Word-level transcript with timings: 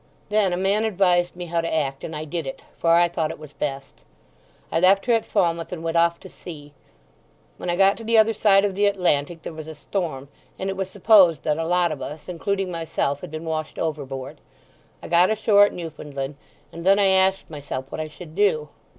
Then 0.29 0.51
a 0.51 0.57
man 0.57 0.83
advised 0.83 1.35
me 1.35 1.45
how 1.45 1.61
to 1.61 1.71
act, 1.71 2.03
and 2.03 2.15
I 2.15 2.25
did 2.25 2.47
it, 2.47 2.63
for 2.75 2.89
I 2.89 3.07
thought 3.07 3.29
it 3.29 3.37
was 3.37 3.53
best. 3.53 4.01
I 4.71 4.79
left 4.79 5.05
her 5.05 5.13
at 5.13 5.27
Falmouth, 5.27 5.71
and 5.71 5.83
went 5.83 5.95
off 5.95 6.19
to 6.21 6.27
sea. 6.31 6.73
When 7.57 7.69
I 7.69 7.75
got 7.75 7.97
to 7.97 8.03
the 8.03 8.17
other 8.17 8.33
side 8.33 8.65
of 8.65 8.73
the 8.73 8.87
Atlantic 8.87 9.43
there 9.43 9.53
was 9.53 9.67
a 9.67 9.75
storm, 9.75 10.29
and 10.57 10.71
it 10.71 10.75
was 10.75 10.89
supposed 10.89 11.43
that 11.43 11.59
a 11.59 11.67
lot 11.67 11.91
of 11.91 12.01
us, 12.01 12.27
including 12.27 12.71
myself, 12.71 13.21
had 13.21 13.29
been 13.29 13.45
washed 13.45 13.77
overboard. 13.77 14.41
I 15.03 15.07
got 15.07 15.29
ashore 15.29 15.67
at 15.67 15.73
Newfoundland, 15.73 16.35
and 16.71 16.83
then 16.83 16.97
I 16.97 17.05
asked 17.09 17.51
myself 17.51 17.91
what 17.91 18.01
I 18.01 18.07
should 18.07 18.33
do. 18.33 18.69